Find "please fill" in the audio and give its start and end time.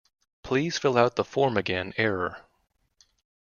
0.41-0.97